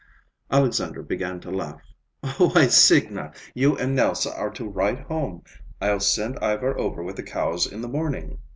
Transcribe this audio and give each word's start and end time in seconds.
Alexandra 0.49 1.03
began 1.03 1.39
to 1.39 1.51
laugh. 1.51 1.79
"Why, 2.39 2.65
Signa, 2.69 3.33
you 3.53 3.77
and 3.77 3.95
Nelse 3.95 4.25
are 4.25 4.49
to 4.49 4.67
ride 4.67 5.01
home. 5.01 5.43
I'll 5.79 5.99
send 5.99 6.39
Ivar 6.41 6.75
over 6.79 7.03
with 7.03 7.17
the 7.17 7.21
cows 7.21 7.71
in 7.71 7.81
the 7.81 7.87
morning." 7.87 8.39